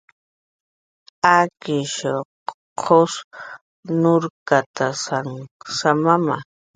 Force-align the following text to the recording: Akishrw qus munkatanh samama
Akishrw 1.35 2.21
qus 2.81 3.13
munkatanh 3.99 4.99
samama 5.81 6.35